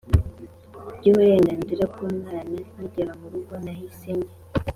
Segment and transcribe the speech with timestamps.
[0.97, 2.57] by'uburenganzira bw'umwana.
[2.73, 4.33] nkigera mu rugo, nahise njya